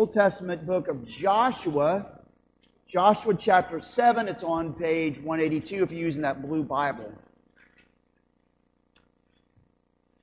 [0.00, 2.06] Old Testament book of Joshua,
[2.86, 4.28] Joshua chapter 7.
[4.28, 7.12] It's on page 182 if you're using that blue Bible.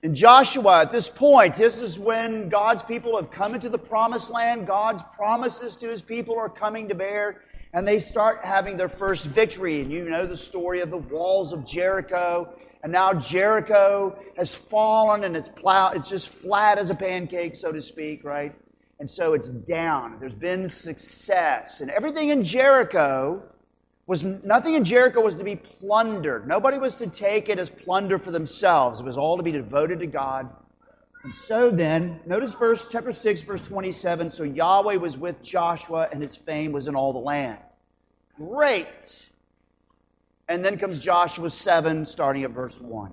[0.02, 4.30] In Joshua, at this point, this is when God's people have come into the promised
[4.30, 4.66] land.
[4.66, 7.42] God's promises to his people are coming to bear,
[7.74, 9.82] and they start having their first victory.
[9.82, 12.48] And you know the story of the walls of Jericho.
[12.84, 17.74] And now Jericho has fallen and it's plowed, it's just flat as a pancake, so
[17.74, 18.56] to speak, right?
[19.00, 20.18] And so it's down.
[20.20, 21.82] There's been success.
[21.82, 23.42] And everything in Jericho
[24.08, 26.48] was nothing in Jericho was to be plundered.
[26.48, 29.00] Nobody was to take it as plunder for themselves.
[29.00, 30.50] It was all to be devoted to God.
[31.24, 34.30] And so then, notice verse chapter 6, verse 27.
[34.30, 37.58] So Yahweh was with Joshua, and his fame was in all the land.
[38.38, 39.26] Great.
[40.48, 43.12] And then comes Joshua 7, starting at verse 1.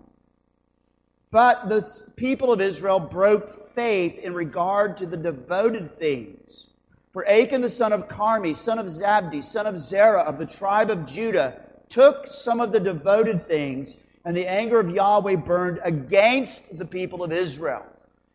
[1.30, 1.82] But the
[2.16, 6.68] people of Israel broke faith in regard to the devoted things
[7.12, 10.88] for Achan the son of Carmi, son of Zabdi, son of Zerah of the tribe
[10.88, 16.62] of Judah, took some of the devoted things, and the anger of Yahweh burned against
[16.78, 17.84] the people of Israel.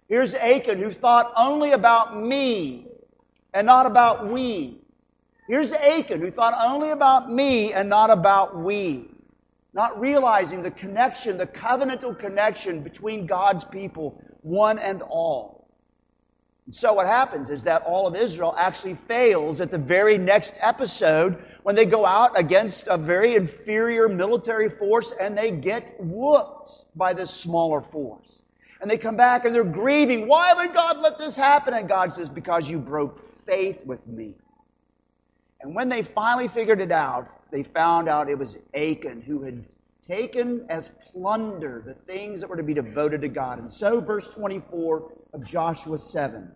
[0.08, 2.88] Here's Achan who thought only about me
[3.54, 4.82] and not about we.
[5.48, 9.10] Here's Achan who thought only about me and not about we.
[9.74, 15.58] Not realizing the connection, the covenantal connection between God's people, one and all.
[16.70, 21.42] So what happens is that all of Israel actually fails at the very next episode
[21.64, 27.14] when they go out against a very inferior military force and they get whooped by
[27.14, 28.42] this smaller force.
[28.82, 30.28] And they come back and they're grieving.
[30.28, 31.74] Why would God let this happen?
[31.74, 34.36] And God says, Because you broke faith with me.
[35.62, 39.64] And when they finally figured it out, they found out it was Achan who had
[40.08, 43.60] taken as plunder the things that were to be devoted to God.
[43.60, 46.52] And so, verse 24 of Joshua 7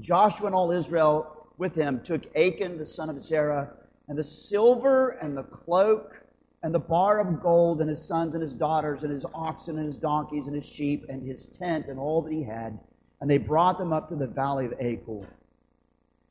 [0.00, 3.74] Joshua and all Israel with him took Achan, the son of Zerah,
[4.08, 6.16] and the silver and the cloak
[6.62, 9.86] and the bar of gold and his sons and his daughters and his oxen and
[9.86, 12.78] his donkeys and his sheep and his tent and all that he had.
[13.20, 15.26] And they brought them up to the valley of Achor.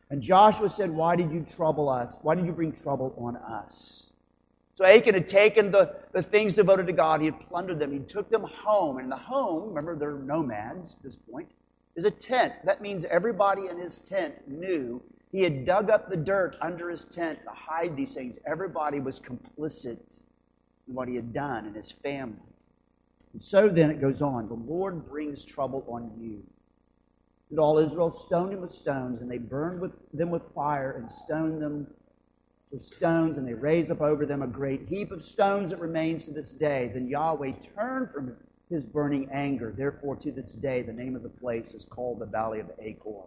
[0.09, 2.17] And Joshua said, Why did you trouble us?
[2.21, 4.10] Why did you bring trouble on us?
[4.81, 7.99] So Achan had taken the, the things devoted to God, he had plundered them, he
[7.99, 8.97] took them home.
[8.97, 11.47] And the home, remember, they're nomads at this point,
[11.95, 12.53] is a tent.
[12.65, 14.99] That means everybody in his tent knew
[15.31, 18.39] he had dug up the dirt under his tent to hide these things.
[18.47, 20.23] Everybody was complicit
[20.87, 22.39] in what he had done and his family.
[23.33, 26.41] And so then it goes on the Lord brings trouble on you.
[27.51, 31.11] And all Israel stoned him with stones, and they burned with them with fire and
[31.11, 31.85] stoned them
[32.71, 36.25] with stones, and they raise up over them a great heap of stones that remains
[36.25, 36.89] to this day.
[36.93, 38.35] Then Yahweh turned from
[38.69, 39.73] his burning anger.
[39.75, 43.25] Therefore, to this day, the name of the place is called the Valley of Achor.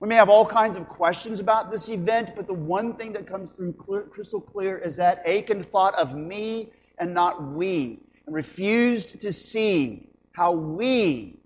[0.00, 3.26] We may have all kinds of questions about this event, but the one thing that
[3.26, 8.34] comes through clear, crystal clear is that Achan thought of me and not we, and
[8.34, 11.40] refused to see how we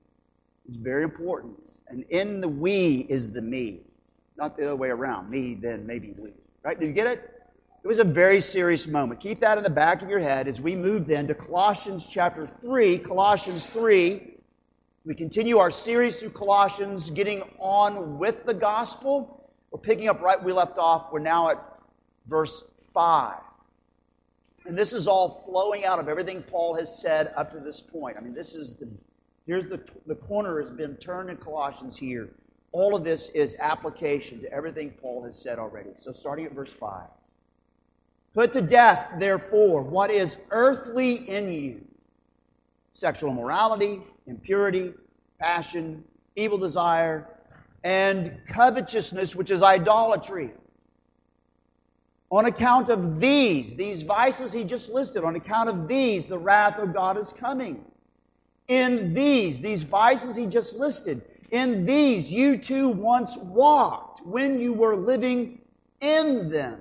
[0.68, 1.56] is very important.
[1.88, 3.80] And in the we is the me,
[4.36, 5.30] not the other way around.
[5.30, 6.32] Me, then maybe we.
[6.64, 6.78] Right?
[6.78, 7.28] Did you get it?
[7.82, 9.20] It was a very serious moment.
[9.20, 12.48] Keep that in the back of your head as we move then to Colossians chapter
[12.60, 12.98] 3.
[12.98, 14.36] Colossians 3.
[15.04, 19.50] We continue our series through Colossians, getting on with the gospel.
[19.72, 21.12] We're picking up right where we left off.
[21.12, 21.58] We're now at
[22.28, 22.62] verse
[22.94, 23.38] 5.
[24.64, 28.16] And this is all flowing out of everything Paul has said up to this point.
[28.16, 28.88] I mean, this is the,
[29.44, 32.28] here's the, the corner has been turned in Colossians here.
[32.72, 35.90] All of this is application to everything Paul has said already.
[35.98, 37.04] So starting at verse 5.
[38.34, 41.80] Put to death, therefore, what is earthly in you
[42.94, 44.92] sexual immorality, impurity,
[45.38, 46.04] passion,
[46.36, 47.26] evil desire,
[47.84, 50.50] and covetousness, which is idolatry.
[52.30, 56.78] On account of these, these vices he just listed, on account of these, the wrath
[56.78, 57.84] of God is coming.
[58.68, 64.72] In these, these vices he just listed, in these you too once walked when you
[64.72, 65.60] were living
[66.00, 66.80] in them.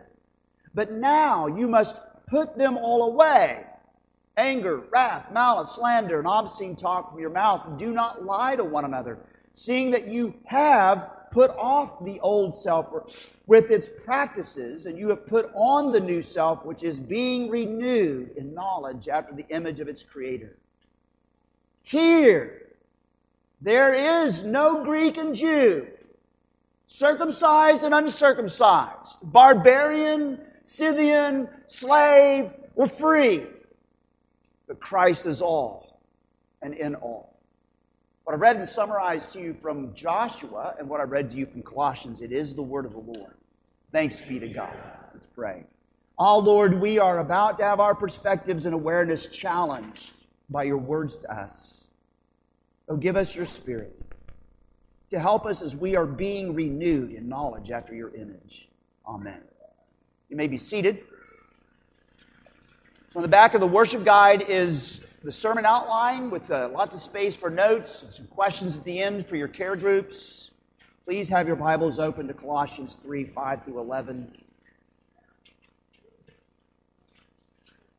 [0.74, 1.96] But now you must
[2.28, 3.66] put them all away
[4.38, 7.78] anger, wrath, malice, slander, and obscene talk from your mouth.
[7.78, 9.20] Do not lie to one another,
[9.54, 12.88] seeing that you have put off the old self
[13.48, 18.32] with its practices, and you have put on the new self, which is being renewed
[18.38, 20.58] in knowledge after the image of its creator.
[21.84, 22.62] Here,
[23.62, 23.94] there
[24.24, 25.88] is no Greek and Jew,
[26.88, 33.46] circumcised and uncircumcised, barbarian Scythian, slave, we're free.
[34.68, 36.00] But Christ is all
[36.62, 37.40] and in all.
[38.24, 41.46] What I read and summarized to you from Joshua and what I read to you
[41.46, 43.34] from Colossians, it is the word of the Lord.
[43.92, 44.74] Thanks be to God.
[45.14, 45.64] Let's pray.
[46.18, 50.14] Oh, Lord, we are about to have our perspectives and awareness challenged
[50.52, 51.86] by your words to us.
[52.90, 53.96] Oh, give us your spirit
[55.10, 58.68] to help us as we are being renewed in knowledge after your image.
[59.08, 59.42] Amen.
[60.30, 61.04] You may be seated.
[63.12, 66.96] So, on the back of the worship guide is the sermon outline with uh, lots
[66.96, 70.52] of space for notes and some questions at the end for your care groups.
[71.06, 74.32] Please have your Bibles open to Colossians 3 5 through 11.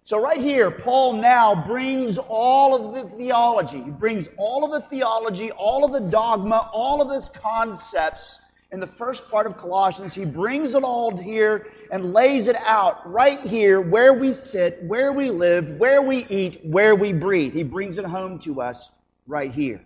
[0.05, 3.83] So, right here, Paul now brings all of the theology.
[3.83, 8.41] He brings all of the theology, all of the dogma, all of his concepts
[8.73, 10.13] in the first part of Colossians.
[10.13, 15.13] He brings it all here and lays it out right here where we sit, where
[15.13, 17.53] we live, where we eat, where we breathe.
[17.53, 18.91] He brings it home to us
[19.29, 19.85] right here.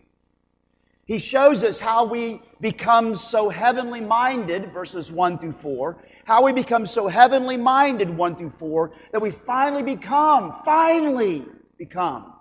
[1.07, 6.53] He shows us how we become so heavenly minded, verses 1 through 4, how we
[6.53, 11.45] become so heavenly minded, 1 through 4, that we finally become, finally
[11.79, 12.35] become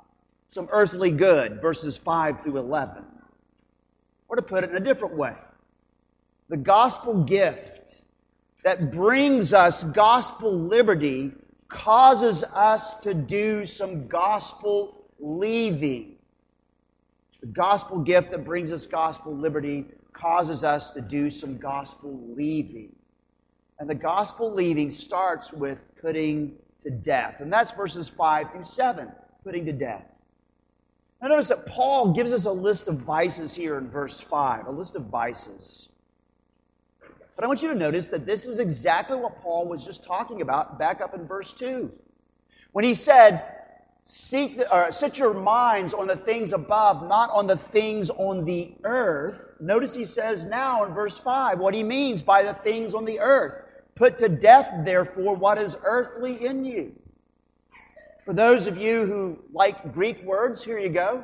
[0.48, 3.04] some earthly good, verses 5 through 11.
[4.28, 5.36] Or to put it in a different way,
[6.50, 8.02] the gospel gift
[8.64, 11.32] that brings us gospel liberty
[11.68, 16.15] causes us to do some gospel leaving.
[17.46, 22.96] The gospel gift that brings us gospel liberty causes us to do some gospel leaving.
[23.78, 27.42] And the gospel leaving starts with putting to death.
[27.42, 29.12] And that's verses 5 through 7,
[29.44, 30.06] putting to death.
[31.22, 34.72] Now notice that Paul gives us a list of vices here in verse 5, a
[34.72, 35.90] list of vices.
[37.36, 40.42] But I want you to notice that this is exactly what Paul was just talking
[40.42, 41.92] about back up in verse 2.
[42.72, 43.55] When he said,
[44.08, 48.72] Seek or set your minds on the things above, not on the things on the
[48.84, 49.54] earth.
[49.60, 53.20] Notice he says now in verse 5 what he means by the things on the
[53.20, 53.64] earth.
[53.96, 56.94] Put to death, therefore, what is earthly in you.
[58.26, 61.24] For those of you who like Greek words, here you go.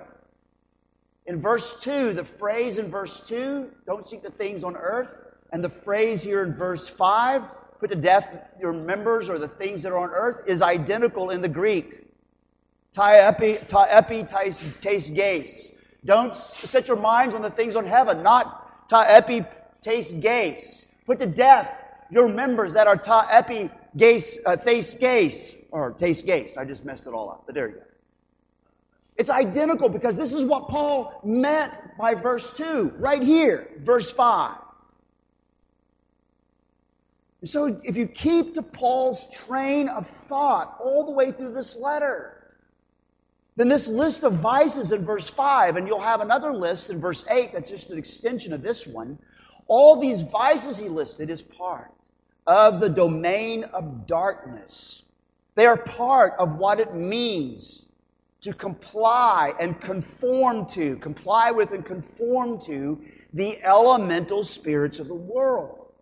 [1.28, 5.10] In verse 2, the phrase in verse 2, don't seek the things on earth,
[5.52, 7.44] and the phrase here in verse 5,
[7.80, 8.28] put to death
[8.60, 12.11] your members or the things that are on earth, is identical in the Greek.
[12.94, 15.72] Ta epi, ta epi tais, tais gaze.
[16.04, 19.46] Don't set your minds on the things on heaven, not ta epi
[19.82, 20.86] tais gaze.
[21.06, 21.74] Put to death
[22.10, 23.70] your members that are ta epi
[24.46, 26.58] uh, tais gaze, or tais gaze.
[26.58, 27.82] I just messed it all up, but there you go.
[29.18, 34.56] It's identical because this is what Paul meant by verse 2, right here, verse 5.
[37.44, 42.41] So if you keep to Paul's train of thought all the way through this letter,
[43.56, 47.26] then this list of vices in verse 5, and you'll have another list in verse
[47.30, 49.20] 8 that's just an extension of this one.
[49.68, 51.92] All these vices he listed is part
[52.48, 55.04] of the domain of darkness.
[55.56, 57.84] They are part of what it means
[58.42, 63.00] to comply and conform to, comply with and conform to
[63.34, 65.94] the elemental spirits of the world.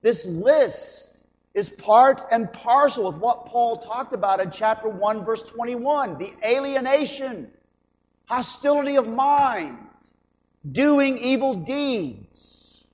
[0.00, 1.15] This list
[1.56, 6.34] is part and parcel with what Paul talked about in chapter 1, verse 21 the
[6.44, 7.50] alienation,
[8.26, 9.78] hostility of mind,
[10.70, 12.84] doing evil deeds.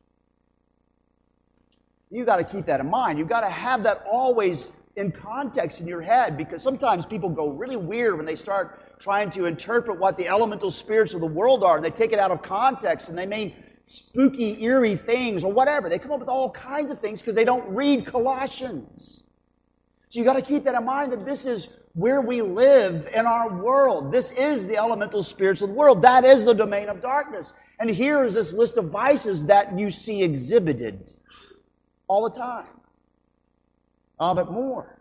[2.09, 3.19] You've got to keep that in mind.
[3.19, 7.49] You've got to have that always in context in your head because sometimes people go
[7.49, 11.65] really weird when they start trying to interpret what the elemental spirits of the world
[11.65, 13.55] are and they take it out of context and they mean
[13.93, 15.89] spooky, eerie things or whatever.
[15.89, 19.23] They come up with all kinds of things because they don't read Colossians.
[20.09, 23.27] So you got to keep that in mind that this is where we live in
[23.27, 24.11] our world.
[24.11, 26.01] This is the elemental spirits of the world.
[26.01, 27.53] That is the domain of darkness.
[27.79, 31.13] And here is this list of vices that you see exhibited
[32.09, 32.67] all the time.
[34.19, 34.99] Ah, but more.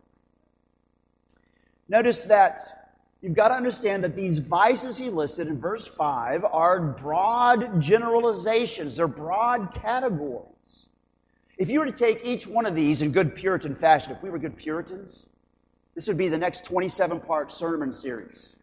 [1.88, 2.81] Notice that
[3.22, 8.96] You've got to understand that these vices he listed in verse 5 are broad generalizations,
[8.96, 10.48] they're broad categories.
[11.58, 14.32] If you were to take each one of these in good Puritan fashion, if we
[14.32, 15.24] were good Puritans,
[15.94, 18.54] this would be the next 27 part sermon series.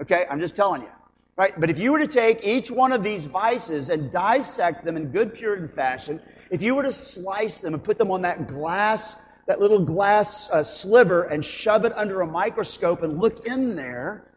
[0.00, 0.26] Okay?
[0.28, 0.88] I'm just telling you.
[1.36, 1.58] Right?
[1.60, 5.10] But if you were to take each one of these vices and dissect them in
[5.12, 6.20] good Puritan fashion,
[6.50, 9.14] if you were to slice them and put them on that glass
[9.46, 14.32] that little glass uh, sliver and shove it under a microscope and look in there,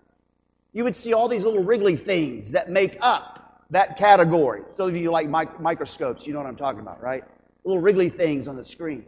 [0.73, 4.61] you would see all these little wriggly things that make up that category.
[4.75, 7.23] Some of you like mic- microscopes, you know what I'm talking about, right?
[7.63, 9.05] Little wriggly things on the screen.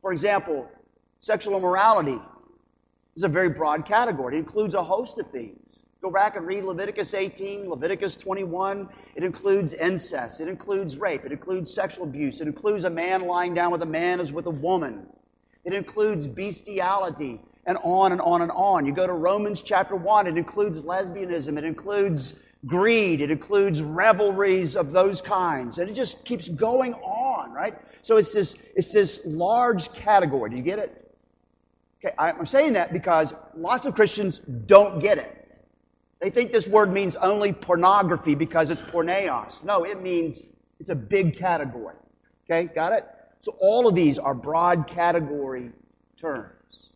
[0.00, 0.68] For example,
[1.20, 2.20] sexual immorality
[3.16, 4.36] is a very broad category.
[4.36, 5.63] It includes a host of things
[6.04, 8.90] Go back and read Leviticus 18, Leviticus 21.
[9.14, 13.54] It includes incest, it includes rape, it includes sexual abuse, it includes a man lying
[13.54, 15.06] down with a man as with a woman,
[15.64, 18.84] it includes bestiality, and on and on and on.
[18.84, 22.34] You go to Romans chapter 1, it includes lesbianism, it includes
[22.66, 27.78] greed, it includes revelries of those kinds, and it just keeps going on, right?
[28.02, 30.50] So it's this, it's this large category.
[30.50, 31.16] Do you get it?
[32.04, 35.40] Okay, I'm saying that because lots of Christians don't get it.
[36.24, 39.62] They think this word means only pornography because it's porneos.
[39.62, 40.40] No, it means
[40.80, 41.96] it's a big category.
[42.46, 43.04] Okay, got it?
[43.42, 45.70] So all of these are broad category
[46.18, 46.88] terms.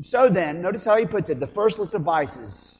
[0.00, 2.78] So then, notice how he puts it the first list of vices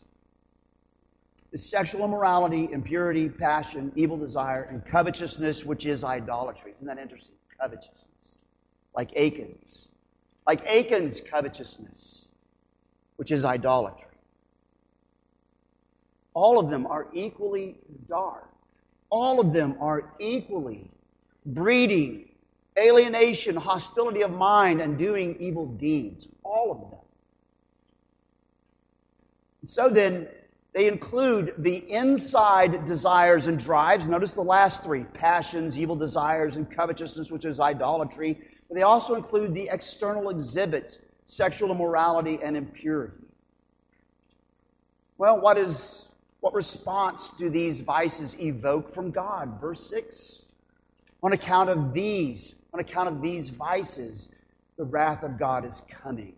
[1.52, 6.73] is sexual immorality, impurity, passion, evil desire, and covetousness, which is idolatry.
[6.76, 7.35] Isn't that interesting?
[7.61, 8.38] Covetousness.
[8.94, 9.88] Like Achan's.
[10.46, 12.28] Like Achan's covetousness,
[13.16, 14.05] which is idolatry.
[16.37, 18.47] All of them are equally dark.
[19.09, 20.90] All of them are equally
[21.47, 22.28] breeding
[22.78, 26.28] alienation, hostility of mind, and doing evil deeds.
[26.45, 27.00] All of them.
[29.64, 30.28] So then,
[30.75, 34.07] they include the inside desires and drives.
[34.07, 38.38] Notice the last three passions, evil desires, and covetousness, which is idolatry.
[38.69, 43.25] But they also include the external exhibits sexual immorality and impurity.
[45.16, 46.05] Well, what is
[46.46, 49.60] what response do these vices evoke from God?
[49.60, 50.42] Verse 6.
[51.24, 54.28] On account of these, on account of these vices,
[54.78, 56.34] the wrath of God is coming.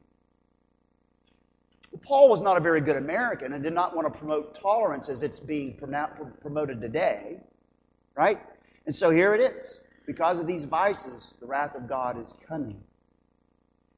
[2.00, 5.22] Paul was not a very good American and did not want to promote tolerance as
[5.22, 5.78] it's being
[6.40, 7.40] promoted today,
[8.16, 8.40] right?
[8.86, 9.80] And so here it is.
[10.06, 12.80] Because of these vices, the wrath of God is coming.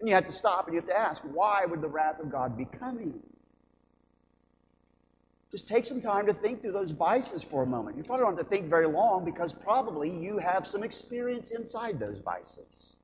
[0.01, 2.33] And you have to stop and you have to ask, why would the wrath of
[2.33, 3.15] God be coming?
[5.51, 7.97] Just take some time to think through those vices for a moment.
[7.97, 11.99] You probably don't have to think very long because probably you have some experience inside
[11.99, 12.95] those vices.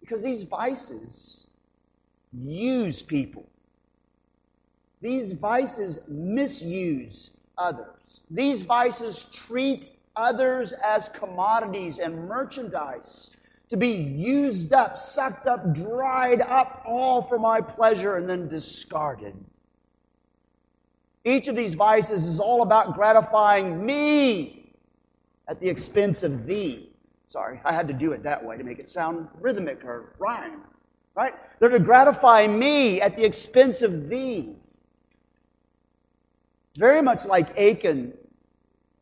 [0.00, 1.46] Because these vices
[2.32, 3.48] use people.
[5.00, 8.22] These vices misuse others.
[8.30, 13.30] These vices treat others as commodities and merchandise
[13.68, 19.34] to be used up, sucked up, dried up, all for my pleasure, and then discarded.
[21.24, 24.74] Each of these vices is all about gratifying me
[25.48, 26.90] at the expense of thee.
[27.28, 30.62] Sorry, I had to do it that way to make it sound rhythmic or rhyme.
[31.14, 31.34] Right?
[31.58, 34.56] They're to gratify me at the expense of thee.
[36.76, 38.12] Very much like Achan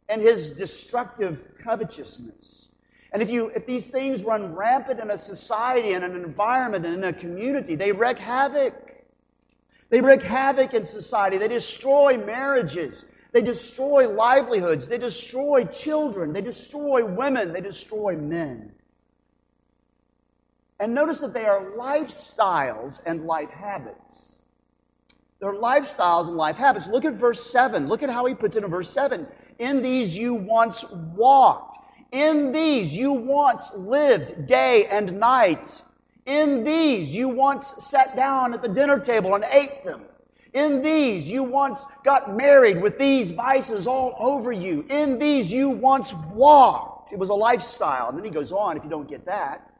[0.08, 2.68] and his destructive covetousness.
[3.12, 6.94] And if you if these things run rampant in a society and an environment and
[6.96, 8.91] in a community, they wreak havoc.
[9.92, 11.36] They wreak havoc in society.
[11.36, 13.04] They destroy marriages.
[13.32, 14.88] They destroy livelihoods.
[14.88, 16.32] They destroy children.
[16.32, 17.52] They destroy women.
[17.52, 18.72] They destroy men.
[20.80, 24.36] And notice that they are lifestyles and life habits.
[25.40, 26.86] They're lifestyles and life habits.
[26.86, 27.86] Look at verse 7.
[27.86, 29.26] Look at how he puts it in verse 7.
[29.58, 31.76] In these you once walked.
[32.12, 35.82] In these you once lived day and night.
[36.26, 40.02] In these you once sat down at the dinner table and ate them.
[40.54, 44.84] In these you once got married with these vices all over you.
[44.90, 47.12] In these you once walked.
[47.12, 48.08] It was a lifestyle.
[48.08, 49.70] And then he goes on, if you don't get that.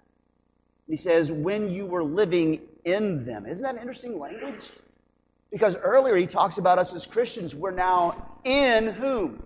[0.89, 3.47] He says, when you were living in them.
[3.47, 4.71] Isn't that interesting language?
[5.51, 7.55] Because earlier he talks about us as Christians.
[7.55, 9.43] We're now in whom?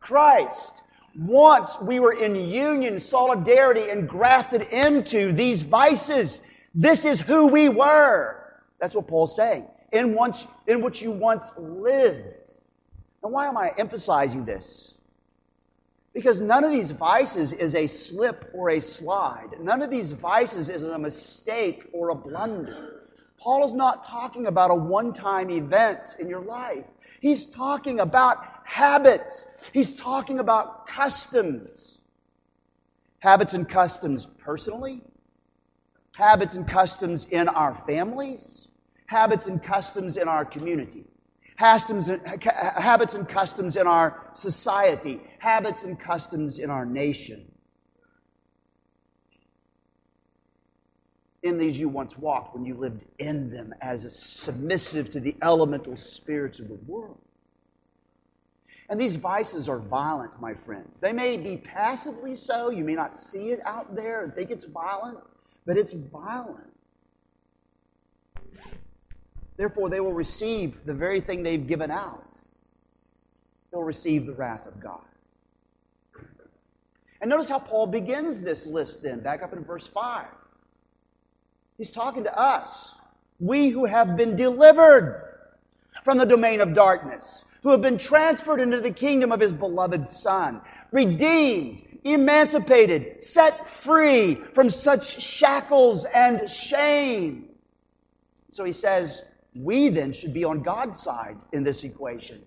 [0.00, 0.82] Christ.
[1.16, 6.40] Once we were in union, solidarity, and grafted into these vices.
[6.74, 8.60] This is who we were.
[8.80, 9.66] That's what Paul's saying.
[9.92, 12.52] In, once, in which you once lived.
[13.22, 14.94] And why am I emphasizing this?
[16.12, 19.50] Because none of these vices is a slip or a slide.
[19.60, 23.02] None of these vices is a mistake or a blunder.
[23.38, 26.84] Paul is not talking about a one time event in your life.
[27.20, 29.46] He's talking about habits.
[29.72, 31.98] He's talking about customs.
[33.20, 35.00] Habits and customs personally,
[36.14, 38.68] habits and customs in our families,
[39.06, 41.06] habits and customs in our community
[41.56, 47.44] habits and customs in our society, habits and customs in our nation.
[51.42, 55.96] In these you once walked when you lived in them as submissive to the elemental
[55.96, 57.20] spirits of the world.
[58.90, 61.00] And these vices are violent, my friends.
[61.00, 62.70] They may be passively so.
[62.70, 65.18] You may not see it out there and think it's violent,
[65.64, 66.70] but it's violent.
[69.56, 72.24] Therefore, they will receive the very thing they've given out.
[73.70, 75.00] They'll receive the wrath of God.
[77.20, 80.26] And notice how Paul begins this list then, back up in verse 5.
[81.78, 82.94] He's talking to us,
[83.40, 85.22] we who have been delivered
[86.04, 90.06] from the domain of darkness, who have been transferred into the kingdom of his beloved
[90.06, 90.60] Son,
[90.92, 97.48] redeemed, emancipated, set free from such shackles and shame.
[98.50, 102.42] So he says, we then should be on God's side in this equation.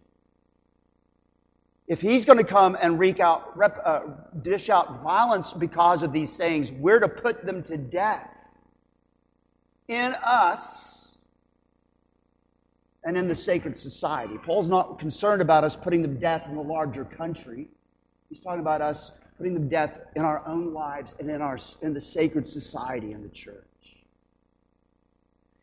[1.87, 4.01] If he's going to come and wreak out, rep, uh,
[4.43, 8.29] dish out violence because of these things, we're to put them to death
[9.87, 10.96] in us
[13.07, 14.37] and in the sacred society.
[14.45, 17.69] Paul's not concerned about us putting them to death in the larger country.
[18.27, 21.57] He's talking about us putting them to death in our own lives and in, our,
[21.81, 23.63] in the sacred society in the church.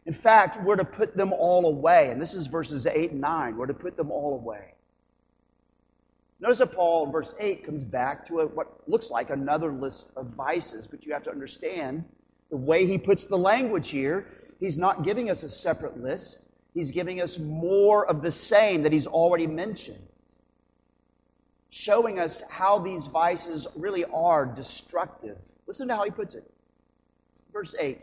[0.07, 2.11] In fact, we're to put them all away.
[2.11, 3.59] And this is verses 8 and 9.
[3.59, 4.73] We're to put them all away.
[6.41, 10.09] Notice that Paul in verse 8 comes back to a, what looks like another list
[10.17, 12.05] of vices, but you have to understand
[12.49, 14.29] the way he puts the language here.
[14.61, 16.39] He's not giving us a separate list,
[16.75, 20.07] he's giving us more of the same that he's already mentioned,
[21.71, 25.39] showing us how these vices really are destructive.
[25.67, 26.51] Listen to how he puts it.
[27.53, 27.99] Verse 8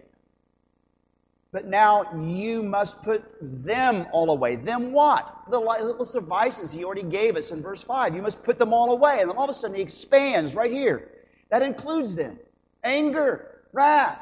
[1.51, 4.55] but now you must put them all away.
[4.55, 5.43] Them what?
[5.49, 8.15] The list of vices he already gave us in verse 5.
[8.15, 9.19] You must put them all away.
[9.19, 11.09] And then all of a sudden he expands right here.
[11.49, 12.39] That includes them
[12.85, 14.19] anger, wrath,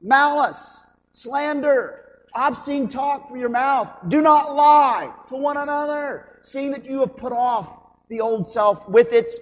[0.00, 0.82] malice,
[1.12, 2.01] slander,
[2.34, 3.88] obscene talk from your mouth.
[4.08, 8.88] Do not lie to one another, seeing that you have put off the old self
[8.88, 9.38] with its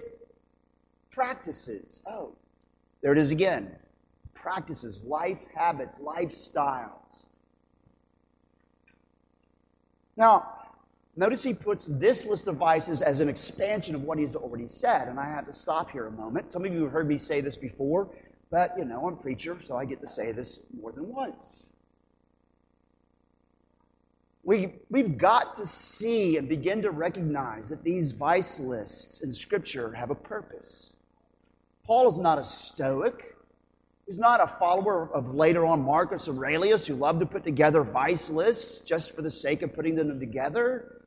[1.11, 1.99] practices.
[2.05, 2.35] Oh,
[3.01, 3.75] there it is again.
[4.33, 7.25] Practices, life habits, lifestyles.
[10.17, 10.53] Now,
[11.15, 15.07] notice he puts this list of vices as an expansion of what he's already said.
[15.07, 16.49] And I have to stop here a moment.
[16.49, 18.09] Some of you have heard me say this before,
[18.49, 21.67] but you know, I'm a preacher, so I get to say this more than once.
[24.43, 29.93] We, we've got to see and begin to recognize that these vice lists in Scripture
[29.93, 30.93] have a purpose.
[31.85, 33.35] Paul is not a Stoic.
[34.07, 38.29] He's not a follower of later on Marcus Aurelius who loved to put together vice
[38.29, 41.03] lists just for the sake of putting them together.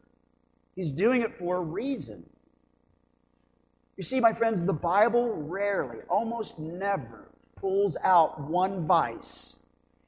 [0.76, 2.24] He's doing it for a reason.
[3.96, 9.56] You see, my friends, the Bible rarely, almost never, pulls out one vice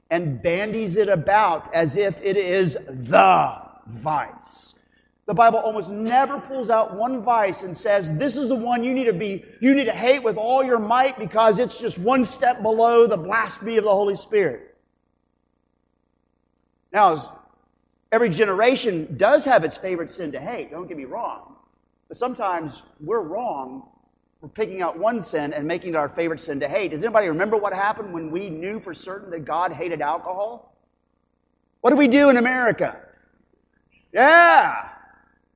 [0.09, 4.73] and bandies it about as if it is the vice.
[5.25, 8.93] The Bible almost never pulls out one vice and says, this is the one you
[8.93, 12.23] need to be, you need to hate with all your might because it's just one
[12.23, 14.77] step below the blasphemy of the Holy Spirit.
[16.93, 17.41] Now,
[18.13, 21.57] every generation does have its favorite sin to hate, don't get me wrong.
[22.07, 23.89] But sometimes we're wrong
[24.39, 26.91] for picking out one sin and making it our favorite sin to hate.
[26.91, 30.75] Does anybody remember what happened when we knew for certain that God hated alcohol?
[31.81, 32.97] What did we do in America?
[34.13, 34.89] Yeah.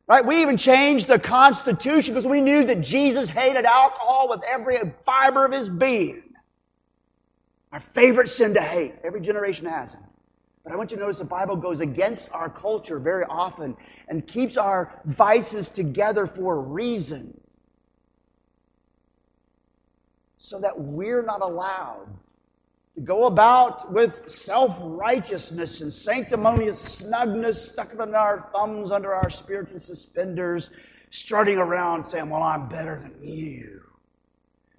[0.08, 0.26] Right?
[0.26, 5.46] We even changed the Constitution because we knew that Jesus hated alcohol with every fiber
[5.46, 6.24] of his being.
[7.72, 8.96] Our favorite sin to hate.
[9.04, 10.00] Every generation has it.
[10.64, 13.76] But I want you to notice the Bible goes against our culture very often
[14.08, 17.41] and keeps our vices together for a reason.
[20.44, 22.08] So that we're not allowed
[22.96, 29.30] to go about with self righteousness and sanctimonious snugness stuck in our thumbs under our
[29.30, 30.72] spiritual suspenders,
[31.12, 33.84] strutting around saying, Well, I'm better than you.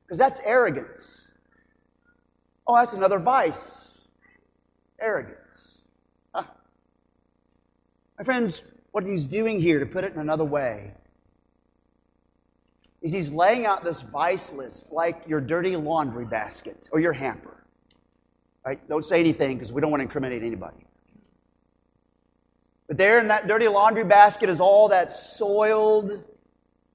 [0.04, 1.30] Because that's arrogance.
[2.66, 3.88] Oh, that's another vice
[5.00, 5.78] arrogance.
[6.34, 6.42] Huh.
[8.18, 10.92] My friends, what he's doing here, to put it in another way,
[13.02, 17.64] is he's laying out this vice list like your dirty laundry basket or your hamper.
[18.64, 18.88] Right?
[18.88, 20.86] Don't say anything because we don't want to incriminate anybody.
[22.86, 26.22] But there in that dirty laundry basket is all that soiled,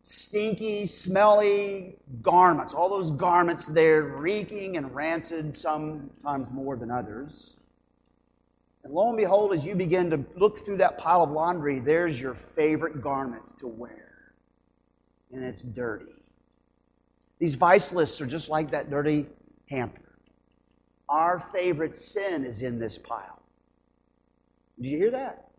[0.02, 2.74] stinky, smelly garments.
[2.74, 7.56] All those garments there, reeking and rancid, sometimes more than others.
[8.86, 12.22] And lo and behold, as you begin to look through that pile of laundry, there's
[12.22, 14.07] your favorite garment to wear.
[15.32, 16.13] And it's dirty.
[17.40, 19.28] These vice lists are just like that dirty
[19.70, 20.02] hamper.
[21.10, 23.42] Our favorite sin is in this pile.
[24.80, 25.50] Did you hear that?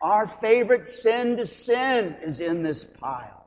[0.00, 3.46] Our favorite sin to sin is in this pile.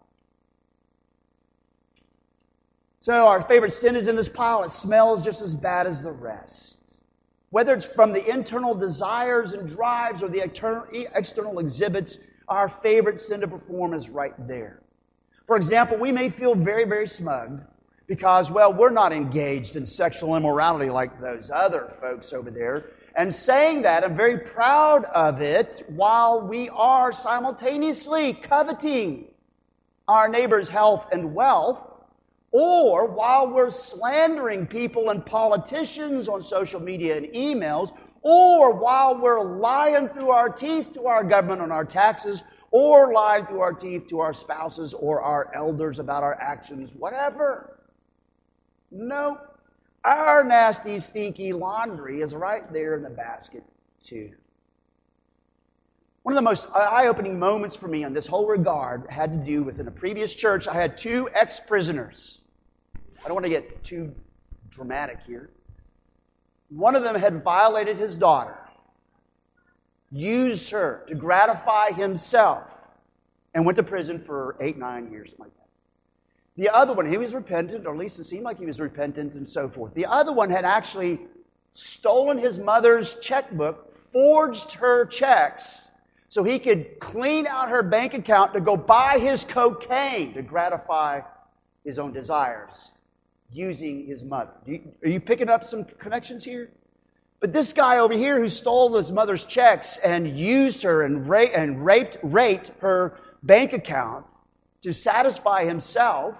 [2.99, 4.63] So, our favorite sin is in this pile.
[4.63, 6.79] It smells just as bad as the rest.
[7.51, 12.17] whether it's from the internal desires and drives or the external exhibits,
[12.47, 14.81] our favorite sin to perform is right there.
[15.51, 17.61] For example, we may feel very, very smug
[18.07, 22.91] because, well, we're not engaged in sexual immorality like those other folks over there.
[23.17, 29.25] And saying that, I'm very proud of it while we are simultaneously coveting
[30.07, 31.85] our neighbor's health and wealth,
[32.53, 39.43] or while we're slandering people and politicians on social media and emails, or while we're
[39.59, 44.07] lying through our teeth to our government on our taxes, or lying through our teeth
[44.09, 47.79] to our spouses or our elders about our actions, whatever.
[48.89, 49.37] No,
[50.03, 53.63] our nasty, stinky laundry is right there in the basket,
[54.03, 54.31] too.
[56.23, 59.31] One of the most uh, eye opening moments for me on this whole regard had
[59.31, 62.39] to do with in a previous church, I had two ex prisoners.
[62.95, 64.13] I don't want to get too
[64.69, 65.49] dramatic here.
[66.69, 68.57] One of them had violated his daughter,
[70.11, 72.63] used her to gratify himself,
[73.53, 75.67] and went to prison for eight, nine years, like that.
[76.57, 79.35] The other one, he was repentant, or at least it seemed like he was repentant
[79.35, 79.93] and so forth.
[79.93, 81.19] The other one had actually
[81.73, 85.89] stolen his mother's checkbook, forged her checks,
[86.29, 91.21] so he could clean out her bank account to go buy his cocaine to gratify
[91.83, 92.91] his own desires
[93.51, 94.51] using his mother.
[95.03, 96.69] Are you picking up some connections here?
[97.41, 101.49] But this guy over here who stole his mother's checks and used her and, ra-
[101.53, 104.25] and raped, raped her bank account
[104.83, 106.37] to satisfy himself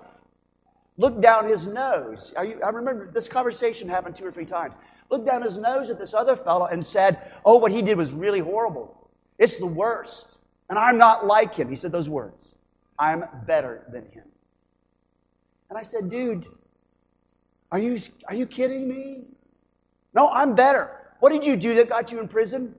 [0.98, 2.34] looked down his nose.
[2.38, 4.76] You, I remember this conversation happened two or three times.
[5.10, 8.14] Looked down his nose at this other fellow and said, Oh, what he did was
[8.14, 9.10] really horrible.
[9.40, 10.38] It's the worst.
[10.70, 11.68] And I'm not like him.
[11.68, 12.54] He said those words.
[12.98, 14.24] I'm better than him.
[15.70, 16.46] And I said, dude,
[17.72, 19.38] are you, are you kidding me?
[20.14, 20.92] No, I'm better.
[21.20, 22.76] What did you do that got you in prison?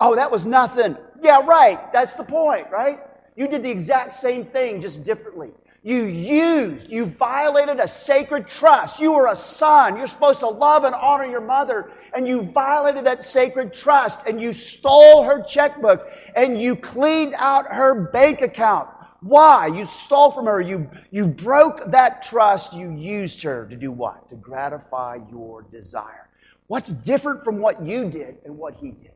[0.00, 0.96] Oh, that was nothing.
[1.22, 1.92] Yeah, right.
[1.92, 3.00] That's the point, right?
[3.36, 5.50] You did the exact same thing, just differently.
[5.82, 8.98] You used, you violated a sacred trust.
[8.98, 9.98] You were a son.
[9.98, 11.90] You're supposed to love and honor your mother.
[12.14, 17.66] And you violated that sacred trust and you stole her checkbook and you cleaned out
[17.68, 18.88] her bank account.
[19.20, 19.66] Why?
[19.66, 20.60] You stole from her.
[20.60, 22.72] You, you broke that trust.
[22.72, 24.28] You used her to do what?
[24.30, 26.28] To gratify your desire.
[26.66, 29.12] What's different from what you did and what he did?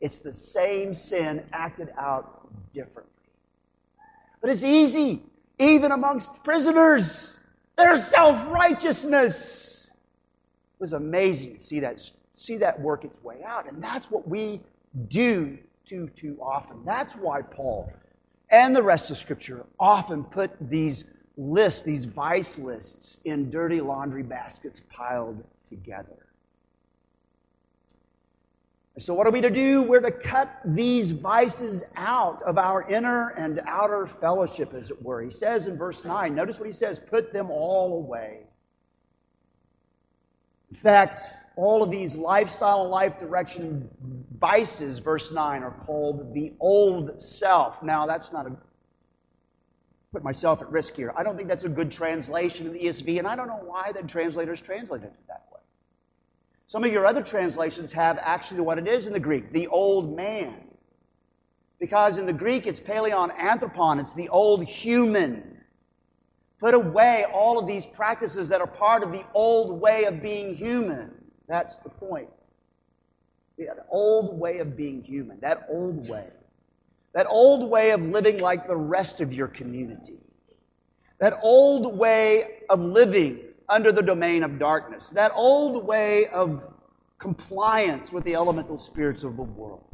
[0.00, 3.12] It's the same sin acted out differently.
[4.40, 5.22] But it's easy
[5.58, 7.38] even amongst prisoners.
[7.76, 9.90] Their self righteousness.
[10.78, 12.00] It was amazing to see that,
[12.34, 13.68] see that work its way out.
[13.70, 14.60] And that's what we
[15.08, 16.84] do too, too often.
[16.84, 17.92] That's why Paul
[18.50, 21.04] and the rest of Scripture often put these
[21.36, 26.25] lists, these vice lists, in dirty laundry baskets piled together.
[28.98, 29.82] So, what are we to do?
[29.82, 35.20] We're to cut these vices out of our inner and outer fellowship, as it were.
[35.22, 38.44] He says in verse 9, notice what he says put them all away.
[40.70, 41.18] In fact,
[41.56, 43.88] all of these lifestyle and life direction
[44.38, 47.82] vices, verse 9, are called the old self.
[47.82, 48.56] Now, that's not a
[50.10, 51.12] put myself at risk here.
[51.14, 53.92] I don't think that's a good translation of the ESV, and I don't know why
[53.92, 55.55] the translators translated it that way.
[56.66, 60.16] Some of your other translations have actually what it is in the Greek, the old
[60.16, 60.54] man.
[61.78, 65.58] Because in the Greek it's paleon anthropon, it's the old human.
[66.58, 70.54] Put away all of these practices that are part of the old way of being
[70.54, 71.12] human.
[71.48, 72.28] That's the point.
[73.58, 76.26] The old way of being human, that old way.
[77.14, 80.18] That old way of living like the rest of your community.
[81.18, 86.62] That old way of living under the domain of darkness, that old way of
[87.18, 89.84] compliance with the elemental spirits of the world,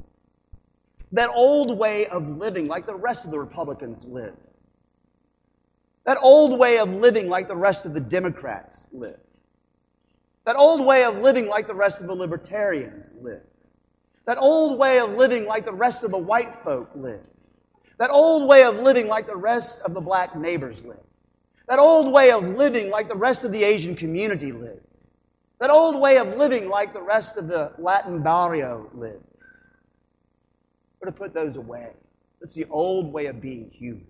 [1.12, 4.34] that old way of living like the rest of the Republicans live,
[6.04, 9.20] that old way of living like the rest of the Democrats live,
[10.44, 13.42] that old way of living like the rest of the libertarians live,
[14.26, 17.20] that old way of living like the rest of the white folk live,
[17.98, 20.98] that old way of living like the rest of the black neighbors live.
[21.72, 24.84] That old way of living like the rest of the Asian community lived.
[25.58, 29.24] That old way of living like the rest of the Latin barrio lived.
[31.00, 31.88] We're to put those away.
[32.42, 34.06] That's the old way of being human.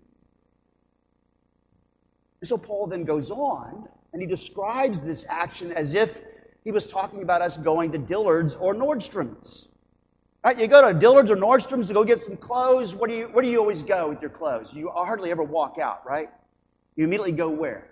[2.41, 6.21] And so Paul then goes on and he describes this action as if
[6.65, 9.69] he was talking about us going to Dillard's or Nordstrom's.
[10.43, 10.59] Right?
[10.59, 12.93] You go to Dillard's or Nordstrom's to go get some clothes.
[12.93, 14.67] Where do you, where do you always go with your clothes?
[14.73, 16.29] You hardly ever walk out, right?
[16.95, 17.89] You immediately go where?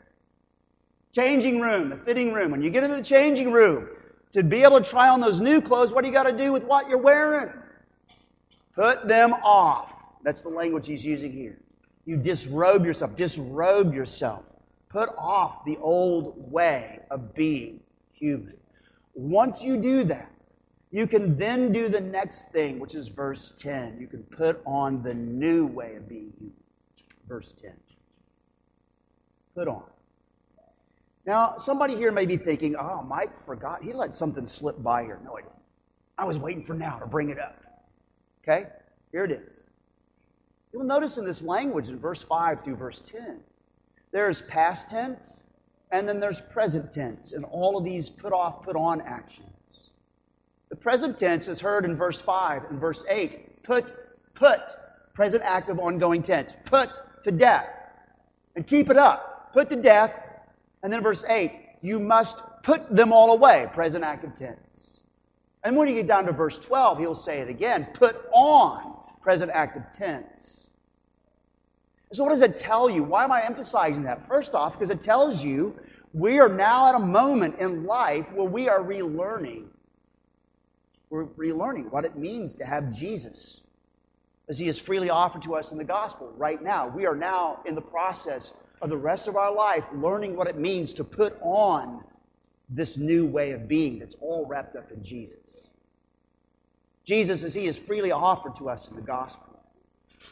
[1.13, 2.51] Changing room, the fitting room.
[2.51, 3.89] When you get into the changing room,
[4.33, 6.53] to be able to try on those new clothes, what do you got to do
[6.53, 7.51] with what you're wearing?
[8.73, 9.93] Put them off.
[10.23, 11.59] That's the language he's using here.
[12.05, 14.43] You disrobe yourself, disrobe yourself.
[14.89, 17.81] Put off the old way of being
[18.13, 18.57] human.
[19.13, 20.31] Once you do that,
[20.91, 23.97] you can then do the next thing, which is verse 10.
[23.99, 26.55] You can put on the new way of being human.
[27.27, 27.71] Verse 10.
[29.55, 29.83] Put on.
[31.25, 33.83] Now, somebody here may be thinking, oh, Mike forgot.
[33.83, 35.19] He let something slip by here.
[35.23, 35.53] No, I didn't.
[36.17, 37.57] I was waiting for now to bring it up.
[38.43, 38.67] Okay?
[39.11, 39.63] Here it is.
[40.73, 43.39] You'll notice in this language in verse 5 through verse 10,
[44.11, 45.41] there's past tense
[45.91, 49.89] and then there's present tense in all of these put off, put on actions.
[50.69, 53.63] The present tense is heard in verse 5 and verse 8.
[53.63, 53.85] Put,
[54.33, 54.61] put,
[55.13, 56.53] present active ongoing tense.
[56.65, 57.67] Put to death.
[58.55, 59.30] And keep it up.
[59.53, 60.19] Put to death.
[60.83, 63.69] And then verse 8, you must put them all away.
[63.73, 64.99] Present active tense.
[65.63, 67.87] And when you get down to verse 12, he'll say it again.
[67.93, 68.95] Put on.
[69.21, 70.67] Present active tense.
[72.13, 73.03] So, what does it tell you?
[73.03, 74.27] Why am I emphasizing that?
[74.27, 75.79] First off, because it tells you
[76.13, 79.67] we are now at a moment in life where we are relearning
[81.11, 83.60] we're relearning what it means to have Jesus
[84.49, 86.87] as he is freely offered to us in the gospel right now.
[86.87, 88.51] We are now in the process
[88.81, 92.03] of the rest of our life learning what it means to put on
[92.69, 95.37] this new way of being that's all wrapped up in Jesus.
[97.05, 99.59] Jesus, as he is freely offered to us in the gospel,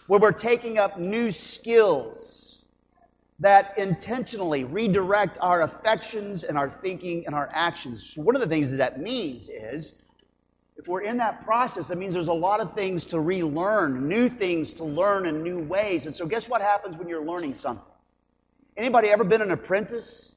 [0.08, 2.64] where we're taking up new skills
[3.40, 8.14] that intentionally redirect our affections and our thinking and our actions.
[8.16, 9.94] One of the things that, that means is
[10.80, 14.30] if we're in that process, that means there's a lot of things to relearn, new
[14.30, 16.06] things to learn in new ways.
[16.06, 17.84] And so, guess what happens when you're learning something?
[18.78, 20.32] Anybody ever been an apprentice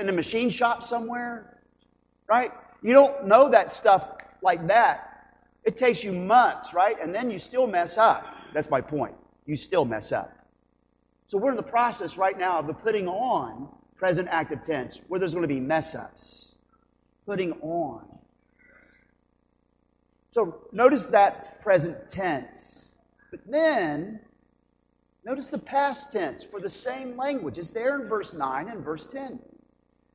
[0.00, 1.58] in a machine shop somewhere?
[2.28, 2.52] Right?
[2.80, 4.06] You don't know that stuff
[4.40, 5.34] like that.
[5.64, 6.94] It takes you months, right?
[7.02, 8.24] And then you still mess up.
[8.54, 9.16] That's my point.
[9.46, 10.32] You still mess up.
[11.26, 15.18] So we're in the process right now of the putting on present active tense, where
[15.18, 16.52] there's going to be mess ups.
[17.26, 18.12] Putting on.
[20.32, 22.90] So notice that present tense.
[23.30, 24.18] But then,
[25.24, 27.58] notice the past tense for the same language.
[27.58, 29.38] It's there in verse 9 and verse 10.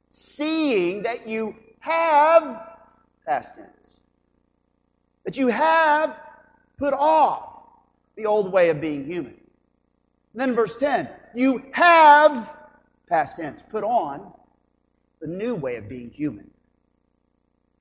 [0.10, 2.78] Seeing that you have,
[3.28, 3.98] past tense,
[5.24, 6.20] that you have
[6.78, 7.66] put off
[8.16, 9.36] the old way of being human.
[10.34, 12.58] And then verse 10, you have,
[13.08, 14.34] past tense, put on
[15.22, 16.50] the new way of being human.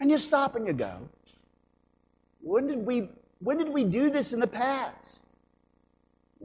[0.01, 1.09] And you stop and you go,
[2.47, 5.21] when did we when did we do this in the past?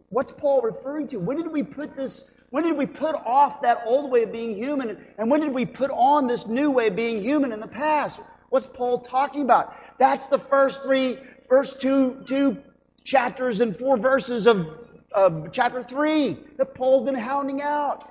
[0.09, 1.17] What's Paul referring to?
[1.17, 4.55] When did we put this when did we put off that old way of being
[4.55, 7.67] human and when did we put on this new way of being human in the
[7.67, 8.19] past?
[8.49, 9.75] What's Paul talking about?
[9.99, 12.57] That's the first three first two two
[13.03, 14.67] chapters and four verses of,
[15.11, 18.07] of chapter 3 that Paul's been hounding out.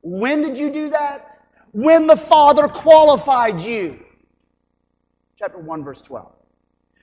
[0.00, 1.42] When did you do that?
[1.72, 4.05] When the Father qualified you
[5.38, 6.32] chapter 1, verse 12.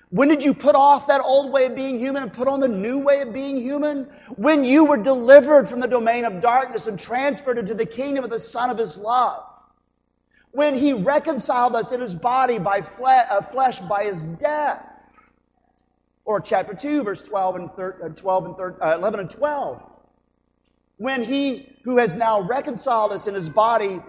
[0.10, 2.68] When did you put off that old way of being human and put on the
[2.68, 4.06] new way of being human?
[4.36, 8.30] When you were delivered from the domain of darkness and transferred into the kingdom of
[8.30, 9.44] the Son of His love.
[10.52, 14.84] When He reconciled us in His body by uh, flesh by His death.
[16.26, 19.82] Or chapter 2, verse 12 and, thir- uh, 12 and thir- uh, 11 and 12.
[20.98, 24.00] When He who has now reconciled us in His body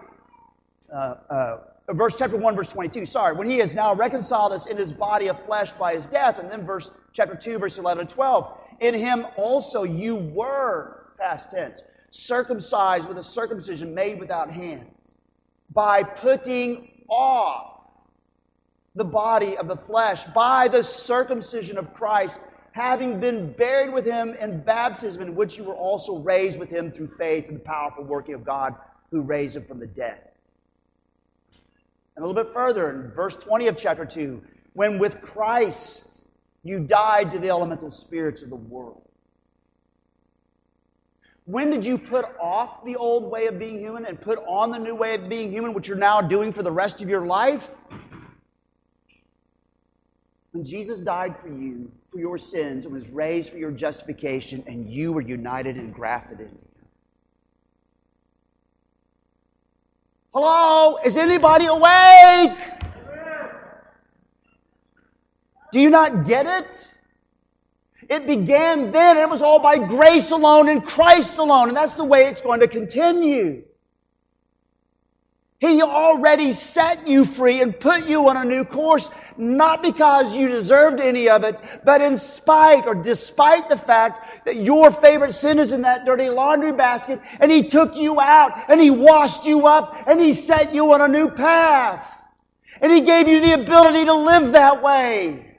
[0.92, 1.58] uh, uh
[1.92, 3.34] verse chapter 1 verse 22 sorry.
[3.34, 6.38] When he has now reconciled us in his body of flesh by his death.
[6.38, 11.50] And then verse chapter 2 verse 11 and 12 in him also you were past
[11.50, 14.88] tense circumcised with a circumcision made without hands
[15.72, 17.80] by putting off
[18.94, 22.40] the body of the flesh by the circumcision of Christ
[22.72, 26.90] having been buried with him in baptism in which you were also raised with him
[26.90, 28.74] through faith in the powerful working of God
[29.10, 30.30] who raised him from the dead
[32.16, 34.42] and a little bit further in verse 20 of chapter 2,
[34.74, 36.24] when with Christ
[36.62, 39.02] you died to the elemental spirits of the world.
[41.46, 44.78] When did you put off the old way of being human and put on the
[44.78, 47.68] new way of being human, which you're now doing for the rest of your life?
[50.52, 54.88] When Jesus died for you, for your sins, and was raised for your justification, and
[54.88, 56.54] you were united and grafted into
[60.34, 60.98] Hello?
[61.04, 62.58] Is anybody awake?
[65.70, 66.90] Do you not get it?
[68.10, 72.04] It began then, it was all by grace alone and Christ alone, and that's the
[72.04, 73.62] way it's going to continue.
[75.64, 80.46] He already set you free and put you on a new course, not because you
[80.48, 85.58] deserved any of it, but in spite or despite the fact that your favorite sin
[85.58, 89.66] is in that dirty laundry basket and He took you out and He washed you
[89.66, 92.14] up and He set you on a new path.
[92.82, 95.56] And He gave you the ability to live that way.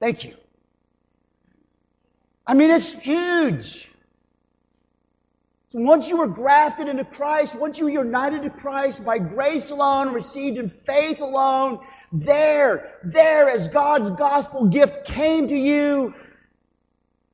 [0.00, 0.34] Thank you.
[2.44, 3.92] I mean, it's huge.
[5.76, 10.10] Once you were grafted into Christ, once you were united to Christ by grace alone,
[10.10, 16.14] received in faith alone, there, there as God's gospel gift came to you,